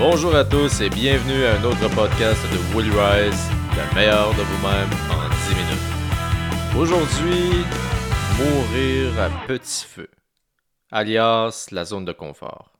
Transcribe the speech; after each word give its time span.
Bonjour 0.00 0.34
à 0.34 0.46
tous 0.46 0.80
et 0.80 0.88
bienvenue 0.88 1.44
à 1.44 1.60
un 1.60 1.64
autre 1.64 1.94
podcast 1.94 2.40
de 2.50 2.74
Woody 2.74 2.88
Rise, 2.88 3.50
le 3.76 3.94
meilleur 3.94 4.30
de 4.30 4.40
vous-même 4.40 4.88
en 5.10 5.28
10 5.28 5.54
minutes. 5.54 6.74
Aujourd'hui, 6.74 7.66
mourir 8.38 9.20
à 9.20 9.28
petit 9.46 9.84
feu, 9.84 10.08
alias 10.90 11.66
la 11.70 11.84
zone 11.84 12.06
de 12.06 12.12
confort. 12.12 12.72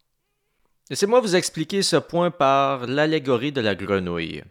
Laissez-moi 0.88 1.20
vous 1.20 1.36
expliquer 1.36 1.82
ce 1.82 1.96
point 1.96 2.30
par 2.30 2.86
l'allégorie 2.86 3.52
de 3.52 3.60
la 3.60 3.74
grenouille. 3.74 4.42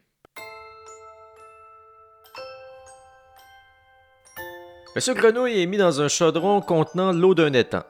Monsieur 4.96 5.16
Grenouille 5.16 5.60
est 5.60 5.66
mis 5.66 5.78
dans 5.78 6.02
un 6.02 6.08
chaudron 6.08 6.62
contenant 6.62 7.14
l'eau 7.14 7.34
d'un 7.34 7.54
étang. 7.54 7.84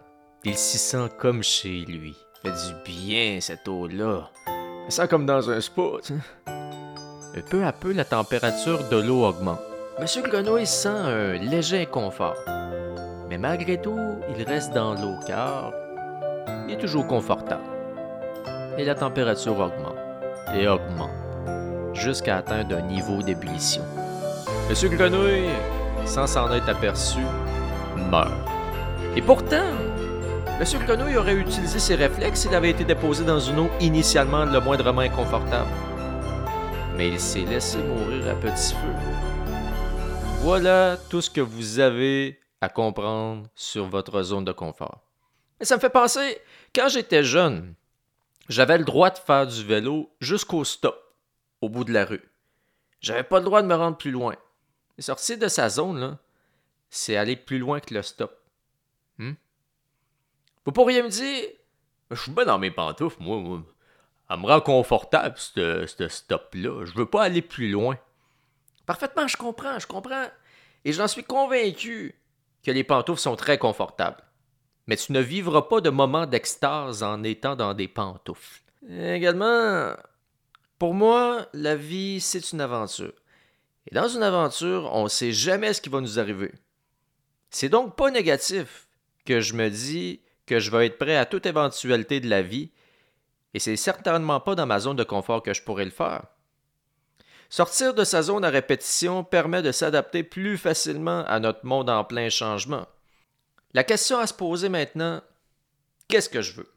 Il 0.45 0.55
s'y 0.55 0.77
sent 0.77 1.09
comme 1.17 1.43
chez 1.43 1.81
lui. 1.81 2.15
Fait 2.41 2.51
du 2.51 2.73
bien 2.85 3.41
cette 3.41 3.67
eau-là. 3.67 4.31
Comme 5.09 5.25
dans 5.25 5.49
un 5.49 5.61
spa. 5.61 5.81
tu 6.03 6.13
sais. 6.13 6.19
Et 7.35 7.41
peu 7.41 7.63
à 7.63 7.71
peu, 7.71 7.93
la 7.93 8.05
température 8.05 8.79
de 8.89 8.97
l'eau 8.97 9.23
augmente. 9.23 9.61
Monsieur 9.99 10.23
Grenouille 10.23 10.65
sent 10.65 10.89
un 10.89 11.33
léger 11.33 11.83
inconfort. 11.83 12.35
Mais 13.29 13.37
malgré 13.37 13.79
tout, 13.79 13.99
il 14.35 14.43
reste 14.43 14.73
dans 14.73 14.95
l'eau 14.95 15.15
car 15.25 15.71
il 16.67 16.73
est 16.73 16.77
toujours 16.77 17.07
confortable. 17.07 17.63
Et 18.77 18.83
la 18.83 18.95
température 18.95 19.59
augmente 19.59 19.95
et 20.55 20.67
augmente 20.67 21.09
jusqu'à 21.93 22.37
atteindre 22.37 22.77
un 22.77 22.81
niveau 22.81 23.21
d'ébullition. 23.21 23.83
Monsieur 24.69 24.89
Grenouille, 24.89 25.49
sans 26.05 26.27
s'en 26.27 26.51
être 26.51 26.67
aperçu, 26.67 27.21
meurt. 28.11 28.31
Et 29.15 29.21
pourtant, 29.21 29.71
Monsieur 30.59 30.79
Grenouille 30.79 31.15
aurait 31.15 31.35
utilisé 31.35 31.79
ses 31.79 31.95
réflexes 31.95 32.41
s'il 32.41 32.53
avait 32.53 32.71
été 32.71 32.83
déposé 32.83 33.23
dans 33.23 33.39
une 33.39 33.59
eau 33.59 33.69
initialement 33.79 34.43
le 34.43 34.59
moindrement 34.59 34.99
inconfortable. 34.99 35.71
Mais 36.97 37.07
il 37.07 37.19
s'est 37.19 37.45
laissé 37.45 37.77
mourir 37.77 38.27
à 38.27 38.35
petit 38.35 38.73
feu. 38.73 38.93
Voilà 40.41 40.97
tout 41.09 41.21
ce 41.21 41.29
que 41.29 41.39
vous 41.39 41.79
avez 41.79 42.41
à 42.59 42.67
comprendre 42.67 43.47
sur 43.55 43.85
votre 43.85 44.21
zone 44.21 44.43
de 44.43 44.51
confort. 44.51 44.99
Mais 45.59 45.65
ça 45.65 45.77
me 45.77 45.79
fait 45.79 45.89
penser, 45.89 46.41
quand 46.75 46.89
j'étais 46.89 47.23
jeune, 47.23 47.73
j'avais 48.49 48.77
le 48.77 48.83
droit 48.83 49.11
de 49.11 49.17
faire 49.17 49.47
du 49.47 49.63
vélo 49.63 50.11
jusqu'au 50.19 50.65
stop, 50.65 51.15
au 51.61 51.69
bout 51.69 51.85
de 51.85 51.93
la 51.93 52.03
rue. 52.03 52.29
J'avais 52.99 53.23
pas 53.23 53.39
le 53.39 53.45
droit 53.45 53.61
de 53.61 53.67
me 53.67 53.75
rendre 53.75 53.97
plus 53.97 54.11
loin. 54.11 54.35
Sortir 54.97 55.37
de 55.37 55.47
sa 55.47 55.69
zone, 55.69 56.17
c'est 56.89 57.15
aller 57.15 57.37
plus 57.37 57.59
loin 57.59 57.79
que 57.79 57.93
le 57.93 58.01
stop. 58.01 58.37
Hmm? 59.19 59.35
Vous 60.65 60.71
pourriez 60.71 61.01
me 61.01 61.09
dire, 61.09 61.47
je 62.11 62.21
suis 62.21 62.31
bien 62.31 62.45
dans 62.45 62.59
mes 62.59 62.71
pantoufles, 62.71 63.21
moi, 63.21 63.37
moi. 63.37 63.61
Elle 64.29 64.39
me 64.39 64.45
rend 64.45 64.61
confortable, 64.61 65.35
ce 65.37 65.85
ce 65.87 66.07
stop-là. 66.07 66.85
Je 66.85 66.93
veux 66.93 67.07
pas 67.07 67.23
aller 67.23 67.41
plus 67.41 67.71
loin. 67.71 67.97
Parfaitement, 68.85 69.27
je 69.27 69.37
comprends, 69.37 69.79
je 69.79 69.87
comprends. 69.87 70.27
Et 70.85 70.93
j'en 70.93 71.07
suis 71.07 71.23
convaincu 71.23 72.15
que 72.63 72.71
les 72.71 72.83
pantoufles 72.83 73.21
sont 73.21 73.35
très 73.35 73.57
confortables. 73.57 74.23
Mais 74.87 74.97
tu 74.97 75.11
ne 75.11 75.19
vivras 75.19 75.63
pas 75.63 75.81
de 75.81 75.89
moments 75.89 76.25
d'extase 76.25 77.03
en 77.03 77.23
étant 77.23 77.55
dans 77.55 77.73
des 77.73 77.87
pantoufles. 77.87 78.61
Également, 78.87 79.93
pour 80.77 80.93
moi, 80.93 81.47
la 81.53 81.75
vie, 81.75 82.21
c'est 82.21 82.51
une 82.51 82.61
aventure. 82.61 83.13
Et 83.87 83.95
dans 83.95 84.07
une 84.07 84.23
aventure, 84.23 84.89
on 84.93 85.03
ne 85.03 85.09
sait 85.09 85.31
jamais 85.31 85.73
ce 85.73 85.81
qui 85.81 85.89
va 85.89 86.01
nous 86.01 86.19
arriver. 86.19 86.51
C'est 87.49 87.69
donc 87.69 87.95
pas 87.95 88.11
négatif 88.11 88.87
que 89.25 89.41
je 89.41 89.53
me 89.53 89.69
dis 89.69 90.21
que 90.49 90.59
je 90.59 90.71
vais 90.71 90.87
être 90.87 90.97
prêt 90.97 91.15
à 91.15 91.27
toute 91.27 91.45
éventualité 91.45 92.19
de 92.19 92.27
la 92.27 92.41
vie, 92.41 92.71
et 93.53 93.59
c'est 93.59 93.75
certainement 93.75 94.39
pas 94.39 94.55
dans 94.55 94.65
ma 94.65 94.79
zone 94.79 94.95
de 94.95 95.03
confort 95.03 95.43
que 95.43 95.53
je 95.53 95.61
pourrais 95.61 95.85
le 95.85 95.91
faire. 95.91 96.23
Sortir 97.49 97.93
de 97.93 98.03
sa 98.03 98.23
zone 98.23 98.43
à 98.43 98.49
répétition 98.49 99.23
permet 99.23 99.61
de 99.61 99.71
s'adapter 99.71 100.23
plus 100.23 100.57
facilement 100.57 101.23
à 101.27 101.39
notre 101.39 101.65
monde 101.65 101.89
en 101.89 102.03
plein 102.03 102.29
changement. 102.29 102.87
La 103.75 103.83
question 103.83 104.17
à 104.17 104.25
se 104.25 104.33
poser 104.33 104.69
maintenant, 104.69 105.21
qu'est-ce 106.07 106.29
que 106.29 106.41
je 106.41 106.53
veux? 106.53 106.71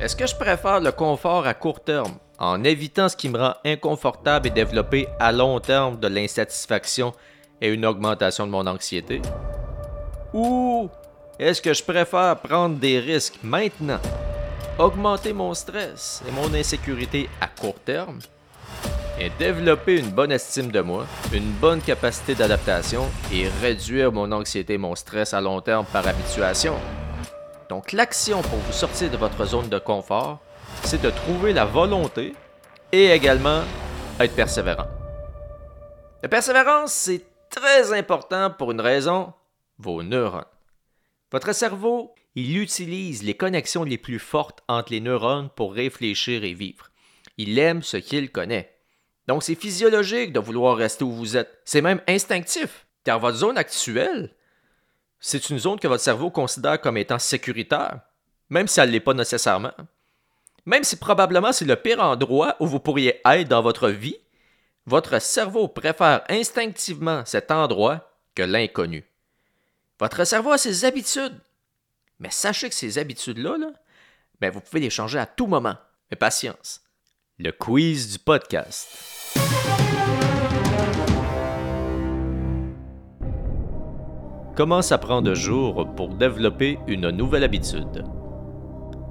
Est-ce 0.00 0.16
que 0.16 0.26
je 0.26 0.34
préfère 0.34 0.80
le 0.80 0.90
confort 0.90 1.46
à 1.46 1.54
court 1.54 1.84
terme, 1.84 2.18
en 2.38 2.64
évitant 2.64 3.08
ce 3.08 3.16
qui 3.16 3.28
me 3.28 3.38
rend 3.38 3.54
inconfortable 3.64 4.48
et 4.48 4.50
développer 4.50 5.06
à 5.20 5.30
long 5.30 5.60
terme 5.60 6.00
de 6.00 6.08
l'insatisfaction 6.08 7.12
et 7.60 7.68
une 7.68 7.86
augmentation 7.86 8.46
de 8.46 8.50
mon 8.50 8.66
anxiété? 8.66 9.22
Ou 10.34 10.90
est-ce 11.38 11.60
que 11.60 11.74
je 11.74 11.82
préfère 11.82 12.36
prendre 12.38 12.76
des 12.76 12.98
risques 12.98 13.38
maintenant, 13.42 14.00
augmenter 14.78 15.32
mon 15.32 15.52
stress 15.54 16.22
et 16.26 16.30
mon 16.30 16.52
insécurité 16.54 17.28
à 17.40 17.48
court 17.48 17.78
terme, 17.84 18.20
et 19.18 19.30
développer 19.38 19.98
une 19.98 20.10
bonne 20.10 20.32
estime 20.32 20.70
de 20.70 20.80
moi, 20.80 21.06
une 21.32 21.50
bonne 21.52 21.80
capacité 21.80 22.34
d'adaptation 22.34 23.06
et 23.32 23.48
réduire 23.62 24.12
mon 24.12 24.30
anxiété 24.32 24.74
et 24.74 24.78
mon 24.78 24.94
stress 24.94 25.34
à 25.34 25.40
long 25.40 25.60
terme 25.60 25.86
par 25.86 26.06
habituation? 26.06 26.74
Donc 27.68 27.92
l'action 27.92 28.42
pour 28.42 28.58
vous 28.58 28.72
sortir 28.72 29.10
de 29.10 29.16
votre 29.16 29.44
zone 29.44 29.68
de 29.68 29.78
confort, 29.78 30.38
c'est 30.82 31.02
de 31.02 31.10
trouver 31.10 31.52
la 31.52 31.64
volonté 31.64 32.34
et 32.92 33.10
également 33.10 33.62
être 34.20 34.34
persévérant. 34.34 34.86
La 36.22 36.28
persévérance, 36.28 36.92
c'est 36.92 37.22
très 37.50 37.92
important 37.92 38.50
pour 38.50 38.70
une 38.72 38.80
raison, 38.80 39.32
vos 39.78 40.02
neurones. 40.02 40.44
Votre 41.32 41.52
cerveau, 41.54 42.14
il 42.34 42.56
utilise 42.58 43.22
les 43.22 43.34
connexions 43.34 43.82
les 43.82 43.98
plus 43.98 44.18
fortes 44.18 44.62
entre 44.68 44.92
les 44.92 45.00
neurones 45.00 45.50
pour 45.56 45.74
réfléchir 45.74 46.44
et 46.44 46.54
vivre. 46.54 46.90
Il 47.38 47.58
aime 47.58 47.82
ce 47.82 47.96
qu'il 47.96 48.30
connaît. 48.30 48.72
Donc 49.26 49.42
c'est 49.42 49.54
physiologique 49.56 50.32
de 50.32 50.38
vouloir 50.38 50.76
rester 50.76 51.04
où 51.04 51.12
vous 51.12 51.36
êtes. 51.36 51.58
C'est 51.64 51.82
même 51.82 52.00
instinctif, 52.06 52.86
car 53.04 53.18
votre 53.18 53.38
zone 53.38 53.58
actuelle, 53.58 54.34
c'est 55.18 55.50
une 55.50 55.58
zone 55.58 55.80
que 55.80 55.88
votre 55.88 56.04
cerveau 56.04 56.30
considère 56.30 56.80
comme 56.80 56.96
étant 56.96 57.18
sécuritaire, 57.18 58.00
même 58.48 58.68
si 58.68 58.78
elle 58.78 58.88
ne 58.88 58.92
l'est 58.92 59.00
pas 59.00 59.14
nécessairement. 59.14 59.74
Même 60.64 60.84
si 60.84 60.96
probablement 60.96 61.52
c'est 61.52 61.64
le 61.64 61.76
pire 61.76 62.00
endroit 62.00 62.56
où 62.60 62.66
vous 62.66 62.80
pourriez 62.80 63.20
être 63.24 63.48
dans 63.48 63.62
votre 63.62 63.88
vie, 63.88 64.18
votre 64.84 65.20
cerveau 65.20 65.66
préfère 65.66 66.22
instinctivement 66.28 67.24
cet 67.24 67.50
endroit 67.50 68.12
que 68.34 68.42
l'inconnu. 68.42 69.04
Votre 69.98 70.24
cerveau 70.24 70.52
a 70.52 70.58
ses 70.58 70.84
habitudes. 70.84 71.40
Mais 72.18 72.28
sachez 72.30 72.68
que 72.68 72.74
ces 72.74 72.98
habitudes-là, 72.98 73.56
là, 73.56 73.70
ben 74.40 74.50
vous 74.50 74.60
pouvez 74.60 74.80
les 74.80 74.90
changer 74.90 75.18
à 75.18 75.24
tout 75.24 75.46
moment. 75.46 75.76
Mais 76.10 76.16
patience. 76.16 76.82
Le 77.38 77.50
quiz 77.50 78.12
du 78.12 78.18
podcast. 78.18 78.88
Comment 84.54 84.82
ça 84.82 84.98
prend 84.98 85.22
de 85.22 85.34
jours 85.34 85.86
pour 85.96 86.10
développer 86.10 86.78
une 86.86 87.10
nouvelle 87.10 87.44
habitude? 87.44 88.04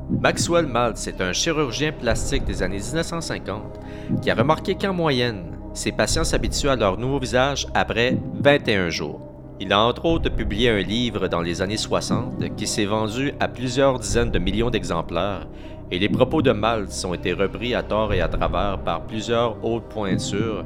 Maxwell 0.10 0.68
Maltz 0.68 1.08
est 1.08 1.20
un 1.20 1.34
chirurgien 1.34 1.94
plastique 1.94 2.46
des 2.46 2.62
années 2.62 2.78
1950 2.78 3.80
qui 4.22 4.30
a 4.30 4.36
remarqué 4.36 4.76
qu'en 4.76 4.94
moyenne, 4.94 5.58
ses 5.74 5.92
patients 5.92 6.24
s'habituent 6.24 6.70
à 6.70 6.76
leur 6.76 7.00
nouveau 7.00 7.20
visage 7.20 7.68
après 7.74 8.20
21 8.36 8.90
jours. 8.90 9.35
Il 9.58 9.72
a 9.72 9.80
entre 9.80 10.04
autres 10.04 10.30
publié 10.30 10.70
un 10.70 10.82
livre 10.82 11.30
dans 11.30 11.42
les 11.42 11.62
années 11.62 11.78
60 11.78 12.56
qui 12.58 12.68
s'est 12.68 12.84
vendu 12.84 13.32
à 13.40 13.48
plusieurs 13.48 14.00
dizaines 14.00 14.32
de 14.32 14.38
millions 14.38 14.70
d'exemplaires 14.70 15.48
et 15.92 15.98
les 15.98 16.10
propos 16.10 16.42
de 16.42 16.52
Maltz 16.52 17.06
ont 17.06 17.14
été 17.14 17.32
repris 17.32 17.74
à 17.74 17.82
tort 17.82 18.14
et 18.14 18.20
à 18.20 18.28
travers 18.28 18.80
par 18.80 19.06
plusieurs 19.06 19.64
autres 19.64 19.88
pointures, 19.88 20.66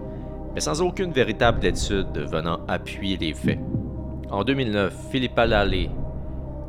mais 0.55 0.61
sans 0.61 0.81
aucune 0.81 1.11
véritable 1.11 1.63
étude 1.67 2.17
venant 2.17 2.61
appuyer 2.67 3.17
les 3.17 3.33
faits. 3.35 3.59
En 4.31 4.43
2009, 4.43 4.91
Philippa 5.11 5.45
Lally, 5.45 5.91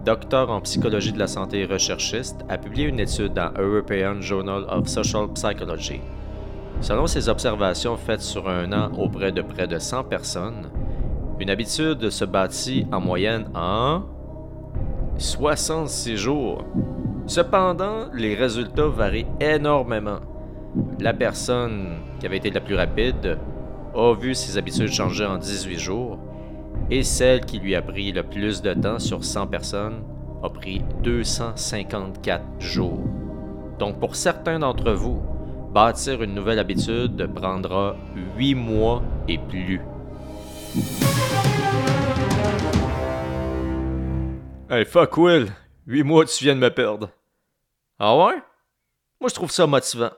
docteur 0.05 0.51
en 0.51 0.61
psychologie 0.61 1.13
de 1.13 1.19
la 1.19 1.27
santé 1.27 1.61
et 1.61 1.67
recherchiste, 1.67 2.45
a 2.51 2.59
publié 2.59 2.87
une 2.87 3.01
étude 3.01 3.33
dans 3.33 3.51
European 3.59 4.21
Journal 4.21 4.67
of 4.69 4.89
Social 4.89 5.33
Psychology. 5.33 6.01
Selon 6.83 7.07
ses 7.07 7.31
observations 7.31 7.97
faites 7.97 8.23
sur 8.23 8.47
un 8.47 8.73
an 8.75 8.91
auprès 8.99 9.33
de 9.33 9.41
près 9.41 9.67
de 9.67 9.79
100 9.79 10.05
personnes, 10.05 10.71
une 11.41 11.51
habitude 11.51 12.11
se 12.11 12.25
bâtit 12.27 12.87
en 12.93 13.01
moyenne 13.01 13.47
en 13.55 14.03
66 15.17 16.17
jours. 16.17 16.65
Cependant, 17.27 18.09
les 18.13 18.35
résultats 18.35 18.89
varient 18.89 19.27
énormément. 19.41 20.21
La 21.01 21.15
personne 21.15 21.99
qui 22.19 22.27
avait 22.27 22.37
été 22.37 22.51
la 22.51 22.61
plus 22.61 22.75
rapide 22.75 23.39
a 23.95 24.15
vu 24.15 24.35
ses 24.35 24.59
habitudes 24.59 24.93
changer 24.93 25.25
en 25.25 25.39
18 25.39 25.79
jours 25.79 26.19
et 26.91 27.03
celle 27.03 27.45
qui 27.45 27.59
lui 27.59 27.75
a 27.75 27.83
pris 27.83 28.13
le 28.13 28.23
plus 28.23 28.61
de 28.63 28.75
temps 28.75 28.99
sur 28.99 29.25
100 29.25 29.47
personnes 29.47 30.03
a 30.43 30.49
pris 30.51 30.83
254 31.03 32.43
jours. 32.59 33.01
Donc 33.79 33.99
pour 33.99 34.15
certains 34.15 34.59
d'entre 34.59 34.93
vous, 34.93 35.23
bâtir 35.73 36.23
une 36.23 36.35
nouvelle 36.35 36.59
habitude 36.59 37.27
prendra 37.35 37.97
8 38.37 38.55
mois 38.55 39.03
et 39.27 39.39
plus. 39.39 39.81
Hey 44.71 44.85
fuck 44.85 45.17
Will, 45.17 45.53
8 45.89 46.03
mois 46.05 46.25
tu 46.27 46.45
viens 46.45 46.55
de 46.55 46.61
me 46.61 46.71
perdre. 46.71 47.11
Ah 47.99 48.17
ouais? 48.17 48.37
Moi 49.21 49.29
je 49.29 49.35
trouve 49.35 49.51
ça 49.51 49.67
motivant. 49.67 50.13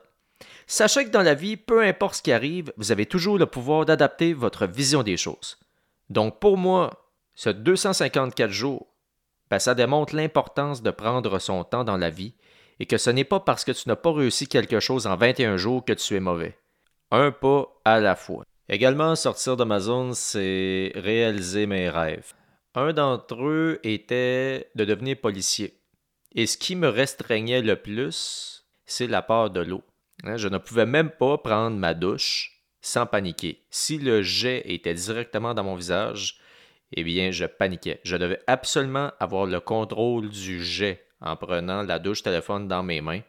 Sachez 0.66 1.06
que 1.06 1.10
dans 1.10 1.22
la 1.22 1.34
vie, 1.34 1.56
peu 1.56 1.82
importe 1.82 2.16
ce 2.16 2.22
qui 2.22 2.32
arrive, 2.32 2.72
vous 2.76 2.92
avez 2.92 3.06
toujours 3.06 3.38
le 3.38 3.46
pouvoir 3.46 3.86
d'adapter 3.86 4.34
votre 4.34 4.66
vision 4.66 5.02
des 5.02 5.16
choses. 5.16 5.58
Donc 6.10 6.38
pour 6.38 6.58
moi, 6.58 7.08
ce 7.34 7.48
254 7.48 8.50
jours, 8.50 8.86
ben, 9.50 9.58
ça 9.58 9.74
démontre 9.74 10.14
l'importance 10.14 10.82
de 10.82 10.90
prendre 10.90 11.38
son 11.38 11.64
temps 11.64 11.84
dans 11.84 11.96
la 11.96 12.10
vie 12.10 12.34
et 12.78 12.84
que 12.84 12.98
ce 12.98 13.08
n'est 13.08 13.24
pas 13.24 13.40
parce 13.40 13.64
que 13.64 13.72
tu 13.72 13.88
n'as 13.88 13.96
pas 13.96 14.12
réussi 14.12 14.48
quelque 14.48 14.80
chose 14.80 15.06
en 15.06 15.16
21 15.16 15.56
jours 15.56 15.84
que 15.84 15.94
tu 15.94 16.14
es 16.14 16.20
mauvais. 16.20 16.58
Un 17.10 17.30
pas 17.30 17.68
à 17.84 18.00
la 18.00 18.16
fois. 18.16 18.44
Également, 18.68 19.16
sortir 19.16 19.56
de 19.56 19.64
ma 19.64 19.80
zone, 19.80 20.14
c'est 20.14 20.92
réaliser 20.94 21.66
mes 21.66 21.90
rêves. 21.90 22.32
Un 22.74 22.92
d'entre 22.92 23.44
eux 23.44 23.80
était 23.82 24.70
de 24.74 24.84
devenir 24.84 25.20
policier. 25.20 25.78
Et 26.34 26.46
ce 26.46 26.56
qui 26.56 26.76
me 26.76 26.88
restreignait 26.88 27.60
le 27.60 27.76
plus, 27.76 28.66
c'est 28.86 29.06
la 29.06 29.20
peur 29.20 29.50
de 29.50 29.60
l'eau. 29.60 29.82
Hein, 30.24 30.36
je 30.36 30.48
ne 30.48 30.58
pouvais 30.58 30.86
même 30.86 31.10
pas 31.10 31.38
prendre 31.38 31.76
ma 31.76 31.94
douche 31.94 32.62
sans 32.80 33.06
paniquer. 33.06 33.64
Si 33.70 33.98
le 33.98 34.22
jet 34.22 34.62
était 34.64 34.94
directement 34.94 35.54
dans 35.54 35.64
mon 35.64 35.74
visage, 35.74 36.38
eh 36.92 37.04
bien, 37.04 37.30
je 37.30 37.44
paniquais. 37.44 38.00
Je 38.04 38.16
devais 38.16 38.40
absolument 38.46 39.10
avoir 39.18 39.46
le 39.46 39.60
contrôle 39.60 40.28
du 40.28 40.62
jet 40.62 41.06
en 41.20 41.36
prenant 41.36 41.82
la 41.82 41.98
douche 41.98 42.22
téléphone 42.22 42.68
dans 42.68 42.82
mes 42.82 43.00
mains. 43.00 43.22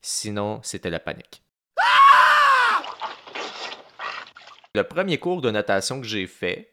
Sinon, 0.00 0.60
c'était 0.62 0.90
la 0.90 1.00
panique. 1.00 1.42
Le 4.76 4.84
premier 4.84 5.16
cours 5.16 5.40
de 5.40 5.50
natation 5.50 6.02
que 6.02 6.06
j'ai 6.06 6.26
fait, 6.26 6.70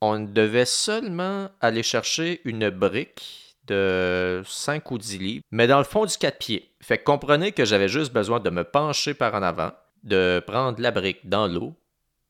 on 0.00 0.18
devait 0.18 0.64
seulement 0.64 1.48
aller 1.60 1.84
chercher 1.84 2.40
une 2.44 2.68
brique 2.68 3.56
de 3.68 4.42
5 4.44 4.90
ou 4.90 4.98
10 4.98 5.18
livres, 5.18 5.44
mais 5.52 5.68
dans 5.68 5.78
le 5.78 5.84
fond 5.84 6.04
du 6.04 6.16
4 6.18 6.36
pieds. 6.36 6.74
Fait 6.80 6.98
que 6.98 7.04
comprenez 7.04 7.52
que 7.52 7.64
j'avais 7.64 7.86
juste 7.86 8.12
besoin 8.12 8.40
de 8.40 8.50
me 8.50 8.64
pencher 8.64 9.14
par 9.14 9.36
en 9.36 9.42
avant, 9.44 9.70
de 10.02 10.42
prendre 10.44 10.80
la 10.80 10.90
brique 10.90 11.28
dans 11.28 11.46
l'eau 11.46 11.76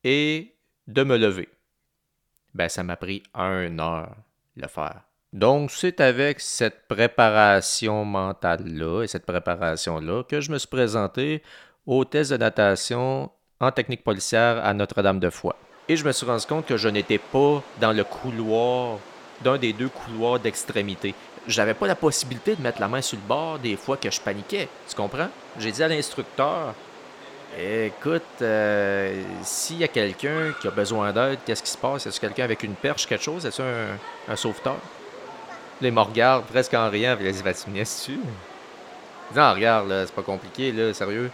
et 0.03 0.53
de 0.85 1.03
me 1.03 1.17
lever. 1.17 1.49
Ben, 2.53 2.69
ça 2.69 2.83
m'a 2.83 2.95
pris 2.95 3.23
une 3.33 3.79
heure 3.79 4.15
le 4.55 4.67
faire. 4.67 5.01
Donc, 5.33 5.71
c'est 5.71 6.01
avec 6.01 6.39
cette 6.39 6.87
préparation 6.87 8.05
mentale-là 8.05 9.01
et 9.01 9.07
cette 9.07 9.25
préparation-là 9.25 10.23
que 10.23 10.39
je 10.39 10.51
me 10.51 10.59
suis 10.59 10.67
présenté 10.67 11.41
au 11.87 12.05
test 12.05 12.29
de 12.29 12.37
natation 12.37 13.31
en 13.59 13.71
technique 13.71 14.03
policière 14.03 14.63
à 14.63 14.73
Notre-Dame-de-Foix. 14.73 15.55
Et 15.87 15.95
je 15.95 16.05
me 16.05 16.11
suis 16.11 16.25
rendu 16.25 16.45
compte 16.45 16.65
que 16.65 16.77
je 16.77 16.89
n'étais 16.89 17.19
pas 17.19 17.61
dans 17.79 17.93
le 17.93 18.03
couloir, 18.03 18.97
d'un 19.41 19.57
des 19.57 19.73
deux 19.73 19.89
couloirs 19.89 20.39
d'extrémité. 20.39 21.13
J'avais 21.47 21.75
pas 21.75 21.87
la 21.87 21.95
possibilité 21.95 22.55
de 22.55 22.61
mettre 22.61 22.81
la 22.81 22.87
main 22.87 23.01
sur 23.01 23.17
le 23.17 23.27
bord 23.27 23.59
des 23.59 23.75
fois 23.75 23.97
que 23.97 24.09
je 24.09 24.19
paniquais. 24.19 24.67
Tu 24.89 24.95
comprends? 24.95 25.29
J'ai 25.59 25.71
dit 25.71 25.83
à 25.83 25.87
l'instructeur 25.87 26.73
Écoute, 27.57 28.23
euh, 28.41 29.23
s'il 29.43 29.77
y 29.77 29.83
a 29.85 29.87
quelqu'un 29.87 30.53
qui 30.59 30.67
a 30.67 30.71
besoin 30.71 31.13
d'aide, 31.13 31.39
qu'est-ce 31.45 31.63
qui 31.63 31.69
se 31.69 31.77
passe? 31.77 32.05
Est-ce 32.05 32.19
quelqu'un 32.19 32.43
avec 32.43 32.63
une 32.63 32.73
perche, 32.73 33.07
quelque 33.07 33.23
chose? 33.23 33.45
Est-ce 33.45 33.61
un, 33.61 33.97
un 34.27 34.35
sauveteur? 34.35 34.75
Il 35.81 35.91
me 35.91 36.01
regarde 36.01 36.45
presque 36.45 36.73
en 36.73 36.89
riant. 36.89 37.15
Dit 37.15 37.41
Vas-tu 37.43 37.69
me 37.69 37.83
tu 37.83 38.19
Non, 39.35 39.53
regarde, 39.53 40.03
c'est 40.05 40.15
pas 40.15 40.21
compliqué, 40.21 40.71
là, 40.73 40.93
sérieux. 40.93 41.31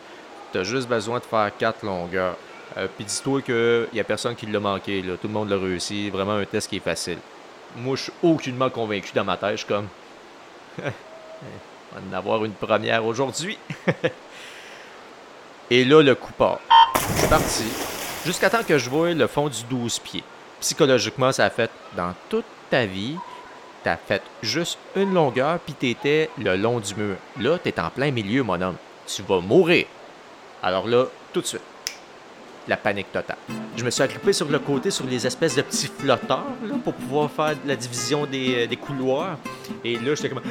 T'as 0.52 0.64
juste 0.64 0.88
besoin 0.88 1.20
de 1.20 1.24
faire 1.24 1.50
quatre 1.58 1.86
longueurs. 1.86 2.36
Euh, 2.78 2.88
puis 2.96 3.06
dis-toi 3.06 3.42
qu'il 3.42 3.88
n'y 3.94 4.00
a 4.00 4.04
personne 4.04 4.36
qui 4.36 4.46
l'a 4.46 4.60
manqué. 4.60 5.02
Là. 5.02 5.14
Tout 5.22 5.28
le 5.28 5.34
monde 5.34 5.50
l'a 5.50 5.58
réussi. 5.58 6.10
Vraiment 6.10 6.34
un 6.34 6.46
test 6.46 6.70
qui 6.70 6.78
est 6.78 6.82
facile. 6.82 7.18
Moi, 7.78 7.96
je 7.96 8.04
suis 8.04 8.14
aucunement 8.22 8.70
convaincu 8.70 9.12
dans 9.14 9.24
ma 9.24 9.38
tête. 9.38 9.52
Je 9.52 9.58
suis 9.58 9.68
comme. 9.68 9.88
On 10.82 10.82
va 10.82 12.02
en 12.10 12.18
avoir 12.18 12.46
une 12.46 12.54
première 12.54 13.06
aujourd'hui. 13.06 13.58
Et 15.70 15.86
là, 15.86 16.02
le 16.02 16.16
coup 16.16 16.34
part. 16.34 16.60
Je 17.22 17.28
parti. 17.28 17.66
Jusqu'à 18.26 18.50
temps 18.50 18.64
que 18.64 18.78
je 18.78 18.90
vois 18.90 19.14
le 19.14 19.28
fond 19.28 19.48
du 19.48 19.64
12 19.70 20.00
pieds. 20.00 20.24
Psychologiquement, 20.60 21.32
ça 21.32 21.46
a 21.46 21.50
fait 21.50 21.72
dans 21.96 22.14
toute 22.30 22.46
ta 22.70 22.86
vie. 22.86 23.16
T'as 23.84 23.98
fait 23.98 24.22
juste 24.44 24.78
une 24.96 25.14
longueur, 25.14 25.60
puis 25.60 25.74
t'étais 25.74 26.30
le 26.38 26.56
long 26.56 26.80
du 26.80 26.94
mur. 26.96 27.16
Là, 27.40 27.58
t'es 27.58 27.80
en 27.80 27.90
plein 27.90 28.12
milieu, 28.12 28.44
mon 28.44 28.62
homme. 28.62 28.76
Tu 29.08 29.24
vas 29.24 29.40
mourir. 29.40 29.88
Alors 30.64 30.88
là, 30.88 31.06
tout 31.34 31.42
de 31.42 31.46
suite, 31.46 31.62
la 32.68 32.78
panique 32.78 33.12
totale. 33.12 33.38
Je 33.76 33.84
me 33.84 33.90
suis 33.90 34.04
agrippé 34.04 34.32
sur 34.32 34.48
le 34.48 34.60
côté 34.60 34.92
sur 34.92 35.06
les 35.06 35.26
espèces 35.26 35.56
de 35.56 35.64
petits 35.64 35.88
flotteurs 35.88 36.46
là, 36.64 36.76
pour 36.84 36.94
pouvoir 36.94 37.32
faire 37.32 37.56
la 37.66 37.76
division 37.76 38.26
des, 38.26 38.68
euh, 38.72 38.76
couloirs. 38.76 39.38
Et 39.84 39.96
là, 39.96 40.14
j'étais 40.14 40.30
comme. 40.30 40.42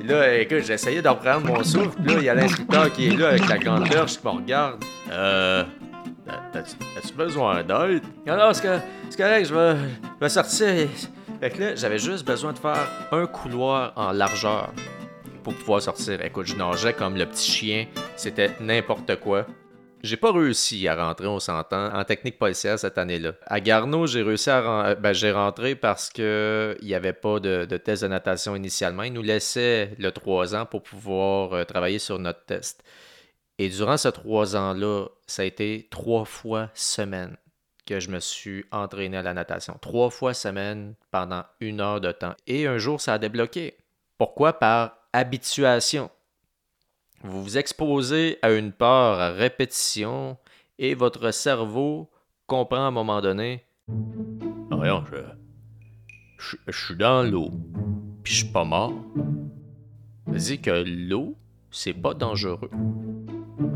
Et 0.00 0.06
là, 0.08 0.38
écoute, 0.38 0.64
j'essayais 0.66 1.02
d'en 1.02 1.14
prendre 1.14 1.46
mon 1.46 1.62
souffle. 1.62 1.96
Là, 2.04 2.14
il 2.18 2.24
y 2.24 2.28
a 2.28 2.34
l'instructeur 2.34 2.92
qui 2.92 3.06
est 3.06 3.16
là 3.16 3.28
avec 3.28 3.48
la 3.48 3.58
grande 3.58 3.88
perche 3.88 4.18
qui 4.18 4.26
me 4.26 4.32
regarde. 4.32 4.82
Euh. 5.10 5.62
As-tu 6.54 7.14
besoin 7.14 7.62
d'aide? 7.62 8.02
Alors, 8.26 8.54
c'est 8.54 8.62
correct, 9.16 9.46
je 9.46 9.54
je 9.54 10.20
vais 10.20 10.28
sortir. 10.28 10.88
Fait 11.40 11.50
que 11.50 11.60
là, 11.60 11.74
j'avais 11.74 11.98
juste 11.98 12.26
besoin 12.26 12.52
de 12.52 12.58
faire 12.58 12.88
un 13.10 13.26
couloir 13.26 13.92
en 13.96 14.12
largeur 14.12 14.72
pour 15.42 15.54
pouvoir 15.54 15.82
sortir. 15.82 16.22
Écoute, 16.24 16.46
je 16.46 16.56
nageais 16.56 16.92
comme 16.92 17.16
le 17.16 17.26
petit 17.26 17.50
chien. 17.50 17.86
C'était 18.16 18.50
n'importe 18.60 19.16
quoi. 19.16 19.46
J'ai 20.02 20.16
pas 20.16 20.32
réussi 20.32 20.88
à 20.88 20.96
rentrer, 20.96 21.28
on 21.28 21.38
s'entend, 21.38 21.94
en 21.94 22.02
technique 22.02 22.36
policière 22.36 22.76
cette 22.76 22.98
année-là. 22.98 23.34
À 23.46 23.60
Garneau, 23.60 24.08
j'ai 24.08 24.22
réussi 24.22 24.50
à 24.50 24.86
euh, 24.86 24.94
ben, 24.96 25.12
j'ai 25.12 25.30
rentré 25.30 25.76
parce 25.76 26.10
que 26.10 26.76
il 26.82 26.88
n'y 26.88 26.94
avait 26.94 27.12
pas 27.12 27.38
de, 27.38 27.64
test 27.76 28.02
de 28.02 28.08
natation 28.08 28.56
initialement. 28.56 29.04
Ils 29.04 29.12
nous 29.12 29.22
laissaient 29.22 29.94
le 29.98 30.10
3 30.10 30.56
ans 30.56 30.66
pour 30.66 30.82
pouvoir 30.82 31.52
euh, 31.52 31.64
travailler 31.64 32.00
sur 32.00 32.18
notre 32.18 32.44
test. 32.44 32.82
Et 33.58 33.68
durant 33.68 33.96
ces 33.96 34.10
trois 34.10 34.56
ans-là, 34.56 35.06
ça 35.28 35.42
a 35.42 35.44
été 35.44 35.86
trois 35.90 36.24
fois 36.24 36.70
semaine 36.74 37.36
que 37.86 38.00
je 38.00 38.10
me 38.10 38.18
suis 38.18 38.64
entraîné 38.72 39.18
à 39.18 39.22
la 39.22 39.34
natation. 39.34 39.76
Trois 39.80 40.10
fois 40.10 40.34
semaine 40.34 40.94
pendant 41.12 41.44
une 41.60 41.80
heure 41.80 42.00
de 42.00 42.10
temps. 42.10 42.34
Et 42.48 42.66
un 42.66 42.78
jour, 42.78 43.00
ça 43.00 43.14
a 43.14 43.18
débloqué. 43.18 43.76
Pourquoi? 44.18 44.54
Par 44.54 45.01
habituation. 45.12 46.10
Vous 47.22 47.42
vous 47.42 47.58
exposez 47.58 48.38
à 48.42 48.50
une 48.50 48.72
peur 48.72 49.20
à 49.20 49.30
répétition 49.30 50.36
et 50.78 50.94
votre 50.94 51.30
cerveau 51.30 52.10
comprend 52.46 52.84
à 52.84 52.88
un 52.88 52.90
moment 52.90 53.20
donné 53.20 53.64
Voyons, 54.70 55.04
je, 56.38 56.56
je, 56.66 56.84
suis 56.84 56.96
dans 56.96 57.22
l'eau, 57.22 57.50
puis 58.22 58.32
je 58.32 58.38
suis 58.40 58.52
pas 58.52 58.64
mort. 58.64 58.92
Dit 60.26 60.60
que 60.60 60.82
l'eau, 60.84 61.36
c'est 61.70 61.92
pas 61.92 62.14
dangereux. 62.14 62.70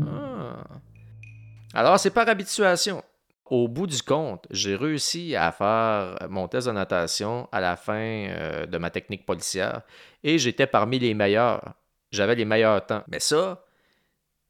Ah. 0.05 0.63
Alors, 1.73 1.99
c'est 1.99 2.09
par 2.09 2.27
habituation. 2.27 3.03
Au 3.49 3.67
bout 3.67 3.87
du 3.87 4.01
compte, 4.01 4.45
j'ai 4.51 4.75
réussi 4.75 5.35
à 5.35 5.51
faire 5.51 6.17
mon 6.29 6.47
test 6.47 6.67
de 6.67 6.73
natation 6.73 7.47
à 7.51 7.61
la 7.61 7.77
fin 7.77 7.93
euh, 7.93 8.65
de 8.65 8.77
ma 8.77 8.89
technique 8.89 9.25
policière 9.25 9.81
et 10.23 10.37
j'étais 10.37 10.67
parmi 10.67 10.99
les 10.99 11.13
meilleurs. 11.13 11.73
J'avais 12.11 12.35
les 12.35 12.45
meilleurs 12.45 12.85
temps. 12.85 13.03
Mais 13.07 13.19
ça, 13.19 13.63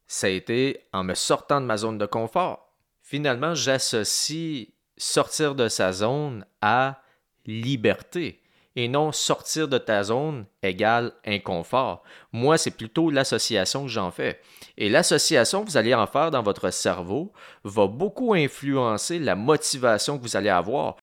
ça 0.06 0.26
a 0.26 0.30
été 0.30 0.80
en 0.92 1.04
me 1.04 1.14
sortant 1.14 1.60
de 1.60 1.66
ma 1.66 1.76
zone 1.76 1.98
de 1.98 2.06
confort. 2.06 2.74
Finalement, 3.02 3.54
j'associe 3.54 4.68
sortir 4.96 5.54
de 5.54 5.68
sa 5.68 5.92
zone 5.92 6.44
à 6.60 7.00
liberté 7.46 8.42
et 8.78 8.86
non 8.86 9.10
sortir 9.10 9.66
de 9.66 9.76
ta 9.76 10.04
zone 10.04 10.44
égale 10.62 11.10
inconfort. 11.26 12.04
Moi, 12.32 12.56
c'est 12.58 12.70
plutôt 12.70 13.10
l'association 13.10 13.82
que 13.82 13.88
j'en 13.88 14.12
fais. 14.12 14.40
Et 14.76 14.88
l'association 14.88 15.64
que 15.64 15.70
vous 15.70 15.76
allez 15.76 15.94
en 15.94 16.06
faire 16.06 16.30
dans 16.30 16.44
votre 16.44 16.70
cerveau 16.70 17.32
va 17.64 17.88
beaucoup 17.88 18.34
influencer 18.34 19.18
la 19.18 19.34
motivation 19.34 20.16
que 20.16 20.22
vous 20.22 20.36
allez 20.36 20.48
avoir. 20.48 20.94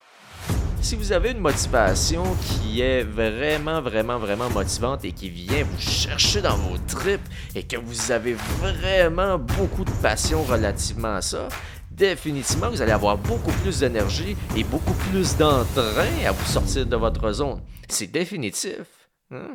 Si 0.80 0.96
vous 0.96 1.12
avez 1.12 1.32
une 1.32 1.40
motivation 1.40 2.24
qui 2.46 2.80
est 2.80 3.04
vraiment, 3.04 3.82
vraiment, 3.82 4.20
vraiment 4.20 4.50
motivante 4.52 5.04
et 5.04 5.12
qui 5.12 5.30
vient 5.30 5.66
vous 5.66 5.82
chercher 5.82 6.42
dans 6.42 6.56
vos 6.56 6.78
tripes 6.88 7.28
et 7.56 7.64
que 7.64 7.76
vous 7.76 8.12
avez 8.12 8.36
vraiment 8.62 9.38
beaucoup 9.38 9.84
de 9.84 9.92
passion 10.02 10.44
relativement 10.44 11.16
à 11.16 11.22
ça, 11.22 11.50
définitivement, 11.96 12.70
vous 12.70 12.82
allez 12.82 12.92
avoir 12.92 13.18
beaucoup 13.18 13.52
plus 13.64 13.80
d'énergie 13.80 14.36
et 14.56 14.64
beaucoup 14.64 14.94
plus 15.10 15.38
d'entrain 15.38 16.26
à 16.26 16.32
vous 16.32 16.46
sortir 16.46 16.86
de 16.86 16.96
votre 16.96 17.32
zone. 17.32 17.62
C'est 17.88 18.08
définitif. 18.08 19.10
Hein? 19.32 19.54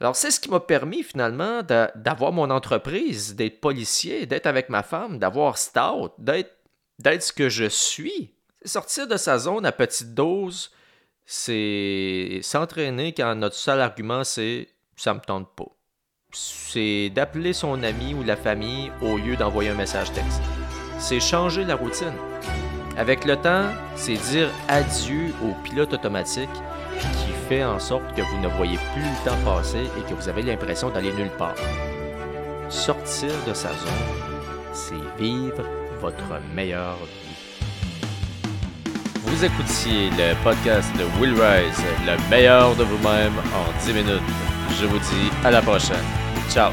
Alors, 0.00 0.16
c'est 0.16 0.30
ce 0.30 0.40
qui 0.40 0.50
m'a 0.50 0.60
permis 0.60 1.02
finalement 1.02 1.62
d'avoir 1.62 2.32
mon 2.32 2.50
entreprise, 2.50 3.34
d'être 3.36 3.60
policier, 3.60 4.26
d'être 4.26 4.46
avec 4.46 4.68
ma 4.68 4.82
femme, 4.82 5.18
d'avoir 5.18 5.58
stout, 5.58 6.12
d'être 6.18 7.22
ce 7.22 7.32
que 7.32 7.48
je 7.48 7.68
suis. 7.68 8.30
Sortir 8.64 9.06
de 9.06 9.16
sa 9.16 9.38
zone 9.38 9.66
à 9.66 9.72
petite 9.72 10.14
dose, 10.14 10.70
c'est 11.26 12.40
s'entraîner 12.42 13.12
quand 13.12 13.34
notre 13.34 13.56
seul 13.56 13.80
argument 13.80 14.24
c'est 14.24 14.68
ça 14.96 15.12
me 15.12 15.20
tente 15.20 15.54
pas. 15.54 15.68
C'est 16.32 17.10
d'appeler 17.10 17.52
son 17.52 17.82
ami 17.82 18.14
ou 18.14 18.22
la 18.22 18.36
famille 18.36 18.90
au 19.02 19.16
lieu 19.16 19.36
d'envoyer 19.36 19.70
un 19.70 19.74
message 19.74 20.12
texte 20.12 20.40
c'est 21.04 21.20
changer 21.20 21.64
la 21.64 21.76
routine. 21.76 22.14
Avec 22.96 23.26
le 23.26 23.36
temps, 23.36 23.68
c'est 23.94 24.14
dire 24.14 24.48
adieu 24.68 25.34
au 25.44 25.52
pilote 25.62 25.92
automatique 25.92 26.48
qui 26.98 27.32
fait 27.46 27.62
en 27.62 27.78
sorte 27.78 28.14
que 28.16 28.22
vous 28.22 28.38
ne 28.38 28.48
voyez 28.48 28.78
plus 28.94 29.02
le 29.02 29.24
temps 29.28 29.36
passer 29.44 29.82
et 29.98 30.08
que 30.08 30.14
vous 30.14 30.28
avez 30.30 30.40
l'impression 30.40 30.88
d'aller 30.88 31.12
nulle 31.12 31.32
part. 31.36 31.56
Sortir 32.70 33.32
de 33.46 33.52
sa 33.52 33.68
zone, 33.68 34.06
c'est 34.72 35.22
vivre 35.22 35.64
votre 36.00 36.40
meilleure 36.54 36.96
vie. 36.96 38.90
Vous 39.26 39.44
écoutiez 39.44 40.08
le 40.10 40.42
podcast 40.42 40.90
de 40.96 41.04
Will 41.20 41.34
Rise, 41.34 41.82
le 42.06 42.30
meilleur 42.30 42.74
de 42.76 42.84
vous-même 42.84 43.34
en 43.38 43.84
10 43.84 43.92
minutes. 43.92 44.22
Je 44.80 44.86
vous 44.86 44.98
dis 44.98 45.30
à 45.44 45.50
la 45.50 45.60
prochaine. 45.60 45.96
Ciao 46.48 46.70